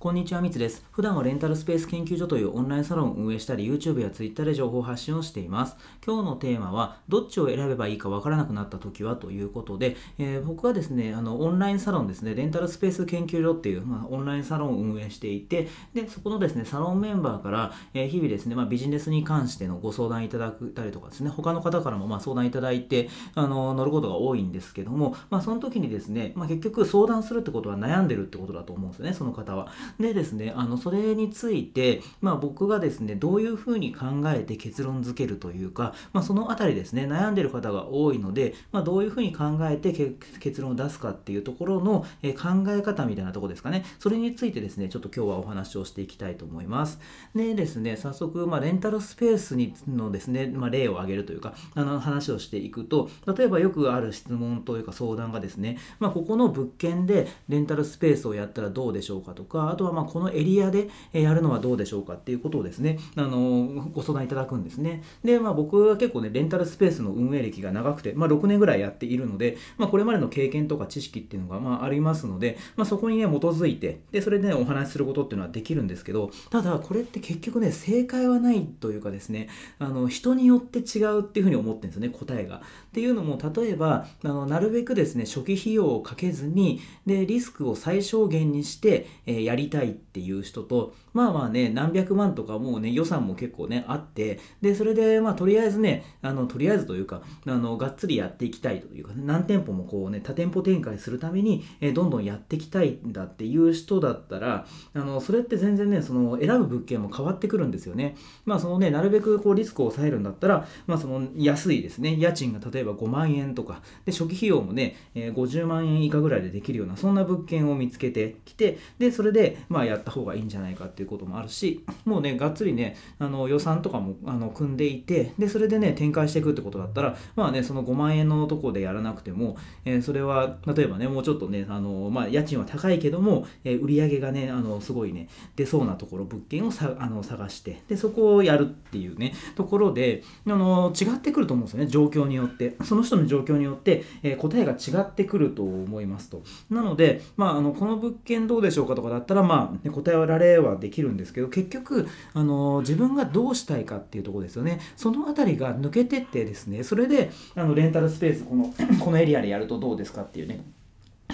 [0.00, 0.86] こんにちは、みつです。
[0.92, 5.76] 普段はレンタルスペース研究所というオンラインサロンを運営したり、YouTube や Twitter で情報発信をしています。
[6.06, 29.66] 今日のテーマは、どっちを選べばいいかわからなくなった時はということで、えー、僕はですね、あの、オンラインサロンですね、レンタルスペース研究所っていう、まあ、オンラインサロンを運営していて、で、そこのですね、サロンメンバーから、えー、日々ですね、まあ、ビジネスに関してのご相談いただくたりとかですね、他の方からもま相談いただいて、あの、乗ることが多いんですけども、まあ、その時にですね、まあ、結局相談するってことは悩んでるってことだと思うんですよね、その方は。
[29.98, 39.92] でですね、あのそれについて、まあ、僕がですねどういうふうに考えて結論付けるというか、まあ、そのあたりですね悩んでる方が多いので、まあ、どういうふうに考えて
[40.40, 43.84] 結論を出すかっていうところの、え考え方みたいなとこですかね。
[43.98, 47.00] それについてですねちょっと今日はお話をしていきたいと思います。
[47.34, 65.02] でですね早速、まあ、レンタルスペースにのですね、まあ、例を挙げるというかあの話をしていくと例えばよくある質問というか相談がですね、まあ、ここの物件でレンタルスペースをやったらどうでしょうかとかあとはまあこのエリアアでやるのはどうでしょうかっていうことをですね、あのご相談いただくんですね。
[65.24, 79.48] で、まあ、僕は結構ね、レンタルスペースの運営歴が長くて、まあ、6年ぐらいやっているので、まあ、これまでの経験とか知識っていうのが、まあ、ありますので、まあ、そこにね、基づいて、で、それでね、お話しすることっていうのはできるんですけど、ただ、これって結局ね、正解はないというかですね、
[79.78, 82.56] あの、人によって違うっていうふうに思ってるんですよね、答えが。
[82.56, 82.60] っ
[82.92, 108.16] ていうのも、例えば、あのなるべくですね、初期費用をかけずに、で、リスクを最小限にして、えー、やりたいっていう人と、まあまあね、何百万とかもうね、予算も結構ね、あって、で、それで、まあとりあえずね、あの、とりあえずというか、あの、がっつりやっていきたいというか、ね、何店舗もこうね、多店舗展開するために、え、どんどんやっていきたいんだっていう人だったら、あの、それって全然ね、その、選ぶ物件も変わってくるんですよね。
[108.44, 142.76] まあそのね、なるべくこう、リスクを抑えるんだったら、まあその、安いですね、家賃が例えば5万円とか、で、初期費用もね、え、50万円以下ぐらいでできるような、そんな物件を見つけてきて、で、それで、まあやった方がいいんじゃないかっていうこともあるし、もうね、がっつりね、あの予算とかもあの組んでいて、で、それでね、展開していくってことだったら、まあね、その5万円のとこでやらなくても、えー、それは、例えばね、もうちょっとね、あのまあ、家賃は高いけども、えー、売り上げがね、あのすごいね、出そうなところ、物件をさあの探して、で、そこをやるっていうね、ところで、あの違ってくると思うんですよね、状況によって。
[142.84, 146.42] その人の状況によって、えー、答えが違ってくると思いますと。
[146.70, 154.80] なので、まあ、あのこの物件どうでしょうかとかだったら、まあ、ね、答えられはできるんですけど、結局、あの自分がどうしたいかっていうとこですよね。
[154.96, 160.60] その辺りが抜けてってですね、それであのレンタルスペースこの、このエリアでやるとどうですかっていうね、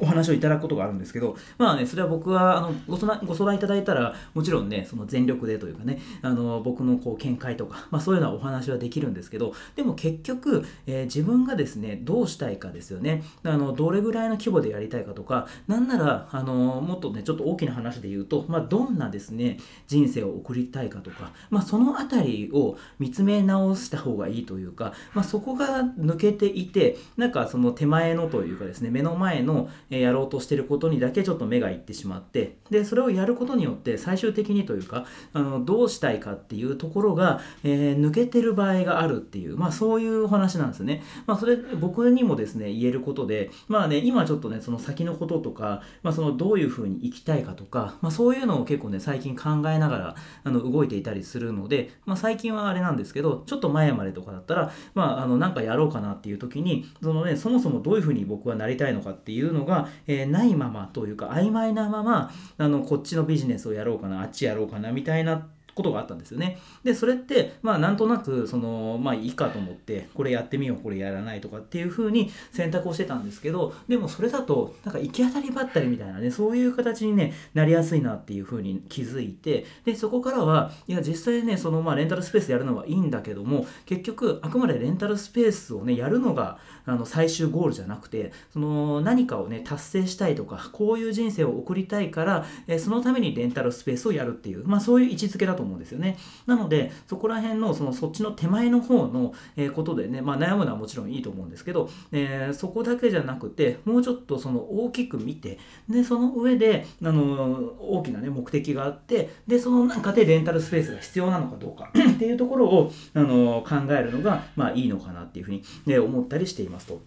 [0.00, 13.22] お話をいただくことがあるんですけど、まあね、それは僕はあのご相談ご相談いただいたら、もちろんね、その全力でというかね、あの僕のこう見解とか、まあ、そういうようなお話はできるんですけど、でも結局、えー、自分がですね、どうしたいかですよね。
[13.42, 41.02] あのどれぐらいの規模でやりたいかとか、なんなら、あのもっとね、ちょっと大きな話で言うと、まあ、どんなですね、人生を送りたいかとか、まあ、そのあたりを見つめ直した方がいいというか、まあ、そこが抜けていて、なんかその手前のというかですね、目の前のえやろうとしてることにだけちょっと目がいってしまってでそれをやることによって最終的にというかあのどうしたいかっていうところが、えー、抜けてる場合があるっていう、まあ、そういうお話なんですね。
[41.26, 50.14] まあ、それ僕にもですね言えることでまあね今ちょっとねその先のこととか、まあ、そのどういうふうに生きたいかとか、まあ、そういうのを結構ね最近考えながら
[50.44, 59.67] あの動いていたりするので、まあ、最近はあれなんですけどちょっと前までとかだったら、まあ、あのなんかやろうかなっていう時にそのねそもそもどういうふうに僕はなりたいのかっていうのが、
[60.06, 66.58] えー、ないままというか曖昧なままあのこっちのビジネスをやろうかなあっちやろうかなみたいなことがあったんですよね。
[66.82, 96.16] で、それって、まあなんとなく、その、まあいいかと思って、これやってみよう、これやらないとかっていう風に選択をしてたんですけど、でもそれだと、なんか行き当たりばったりみたいなね、そういう形にね、なりやすいなっていう風に気づいて、で、そこからは、いや、実際ね、その、まあレンタルスペースやるのはいいんだけども、結局、あくまでレンタルスペースをね、やるのが、あの、最終ゴールじゃなくて、その、何かをね、達成したいとか、こういう人生を送りたいから、えそのためにレンタルスペースをやるっていう、まあそういう位置づけだと思思うんですよね。
[96.46, 117.02] なので、そこら辺の、その、そっちの手前の方の、えことでね、まあ悩むのはもちろんいいと思うんですけど、えー、そこだけじゃなくて、もうちょっとその大きく見て、で、その上で、あの、大きなね、目的があって、で、その中でレンタルスペースが必要なのかどうか っていうところを、あの、考えるのが、まあいいのかなっていうふうに、ね、思ったりしていますと。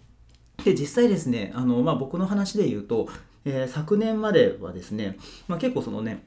[0.64, 3.08] で、実際ですね、あの、まあ僕の話で言うと、
[3.44, 5.16] えー、昨年まではですね、
[5.48, 6.24] まあ結構そのね、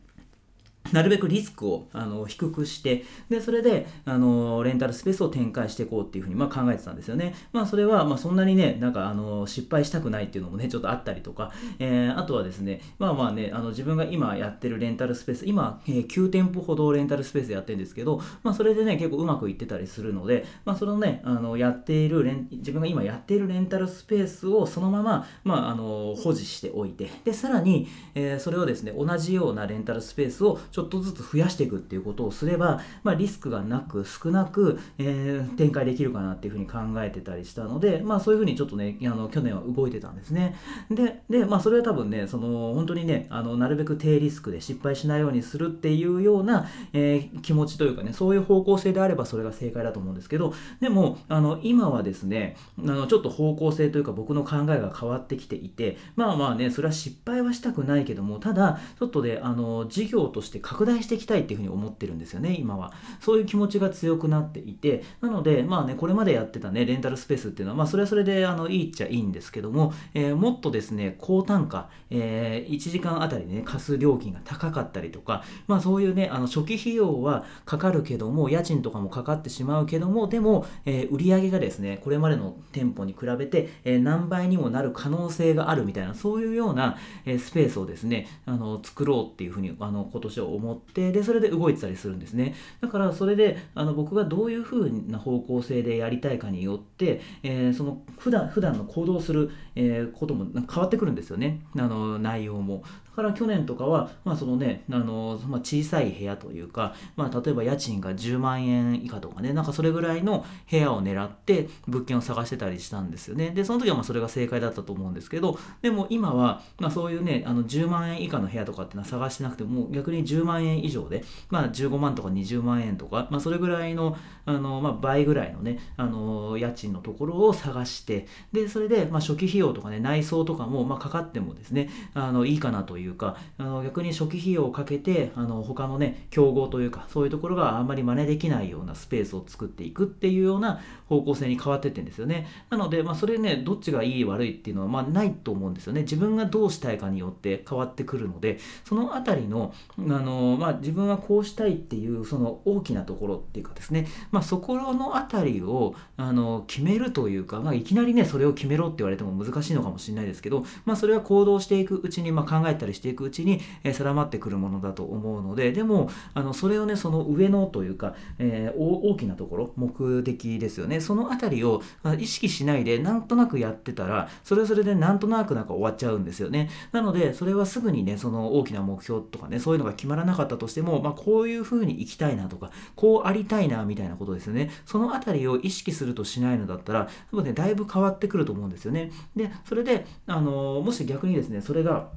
[0.92, 7.34] なるべくリスクをあの低くして、で、それで、あの、レンタルスペースを展開していこうっていうふうに、まあ、考えてたんですよね。
[7.52, 40.54] まあ、それは、まあ、そんなにね、なんか、あの、失敗したくないっていうのもね、ちょっとあったりとか、えー、あとはですね、まあまあね、あの、自分が今やってるレンタルスペース、今、えー、9店舗ほどレンタルスペースやってるんですけど、まあ、それでね、結構うまくいってたりするので、まあ、そのね、あの、やっているレン、自分が今やっているレンタルスペースをそのまま、まあ、あの、保持しておいて、で、さらに、えー、それをですね、同じようなレンタルスペースをちょっとずつ増やしていくっていうことをすれば、まあ、リスクがなく少なく、えー、展開できるかなっていうふうに考えてたりしたので、まあ、そういうふうにちょっとねあの去年は動いてたんですね。
[40.92, 62.92] でで、まあ、それは多分ねその本当にねあのなるべく低リスクで失敗しないようにするっていうような、えー、気持ちというかねそういう方向性であればそれが正解だと思うんですけどでもあの今はですねあのちょっと方向性というか僕の考えが変わってきていてまあまあねそれは失敗はしたくないけどもただちょっとであの事業として拡大していきたいっていうふうに思ってるんですよね今は。
[63.20, 65.04] そういう気持ちが強くなっていて。
[65.22, 92.56] なのでまあねこれまでやってたねレンタルスペースっていうのはまあそれはそれであのいいっちゃいいんですけども、えー、もっとですね高単価、えー、1時間あたりね貸す料金が高かったりとかまあそういうねあの初期費用はかかるけども家賃とかもかかってしまうけどもでも、えー、売上がですねこれまでの店舗に比べて、えー、何倍にもなる可能性があるみたいなそういうような、えー、スペースをですねあの作ろうっていうふうにあの今年は思ってでそれで動いてたりするんですね。
[92.82, 101.62] だからそれであの僕がどういうふうな方向性でやりたいかによって、えー、その普段普段の行動する、えー、ことも変わってくるんですよね。
[101.78, 102.84] あの内容も。
[103.16, 113.52] から去年とかは、まあそのね、あのまあ、小さい部屋というか、まあ、例えば家賃が10万円以下とかね、なんかそれぐらいの部屋を狙って物件を探してたりしたんですよね。
[113.52, 142.48] で、その時はまあそれが正解だったと思うんですけど、でも今は、まあ、そういうね、あの10万円以下の部屋とかっていうのは探してなくても、逆に10万円以上で、まあ、15万とか20万円とか、まあ、それぐらいの、あのまあ、倍ぐらいのね、あの家賃のところを探して、で、それで、まあ、初期費用とかね、内装とかも、まあ、かかってもですね、あのいいかなといういうかあの逆に初期費用をかけてあの他のね競合というかそういうところがあんまり真似できないようなスペースを作っていくっていうような方向性に変わってってんですよね。
[142.70, 146.02] なので、まあ、それねどっちがいい悪いっていうのは、まあ、ないと思うんですよね。
[146.02, 171.00] 自分がどうしたいかによって変わってくるのでそのあたりのあの、まあ、自分はこうしたいっていうその大きなところっていうかですね、まあ、そこのあたりをあの決めるというか、まあ、いきなりねそれを決めろって言われても難しいのかもしれないですけど、まあ、それは行動していくうちに、まあ、考えたりしていくうちに、え、定まってくるものだと思うのででもあのそれをねその上のというか、えー、大きなところ目的ですよね。
[171.00, 171.82] その辺りを
[172.20, 176.70] 意識しないでなんとなくやってたらそれはそれでなんとなくなんか終わっちゃうんですよね。
[176.92, 184.72] なのでそれはすぐにねその大きな目標とかねそういうのが決まらなかったとしても、まあ、こういうふうに行きたいなとかこうありたいなみたいなことですよね。
[184.86, 189.12] その辺りを意識するとしないのだったら多分ねだいぶ変わってくると思うんですよね。
[189.36, 192.10] でそれであのもし逆にですねそれが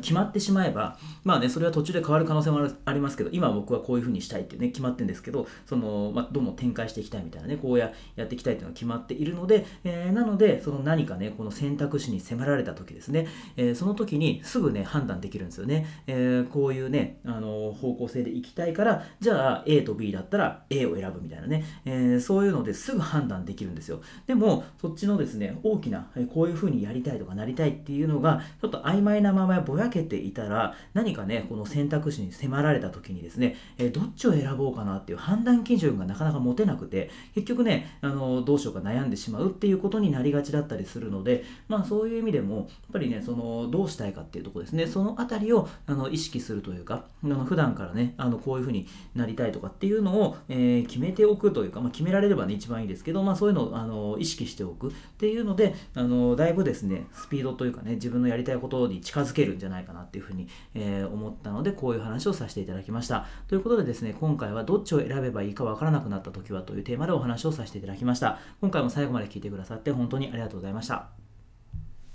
[0.00, 13.26] 決まってしまえば、まあね、それは途中で変わる可能性もありますけど、今僕はこういうふうにしたいってね、決まってるんですけど、その、まあ、どんどん展開していきたいみたいなね、こうややっていきたいっていうのが決まっているので、えー、なので、その何かね、この選択肢に迫られた時ですね、
[13.56, 15.86] えー、その時にすぐね、判断できるんですよね。
[16.06, 24.00] えー、こういうね、あの、方向性でいきたいから、じゃあ A と B だったら A を選ぶみたいなね、えそういうのですぐ判断できるんですよ。
[24.26, 44.86] でも、そっちのですね、大きな、こういうふうにやりたいとかなりたいっていうのが、ちょっと曖昧なままぼやけていたら何かねこの選択肢に迫られた時にですね、え、どっちを選ぼうかなっていう判断基準がなかなか持てなくて結局ねあのどうしようか悩んでしまうっていうことになりがちだったりするのでまあそういう意味でもやっぱりねそのどうしたいかっていうとこですね。
[44.86, 63.26] その辺りをあの意識するというかあの普段からねあのこういうふうになりたいとかっていうのを、えー、決めておくというか、まあ、決められればね一番いいですけど、まあ、そういうのをあの意識しておくっていうのであのだいぶですねスピードというかね自分のやりたいことに近づけるじゃないかなっていうふうにえー、思ったのでこういう話をさせていただきました。
[63.48, 68.38] ということでですね今回はどっちを選べばいいかわからなくなった時はというテーマでお話をさせていただきました。
[68.60, 71.21] 今回も最後まで聞いてくださって本当にありがとうございました。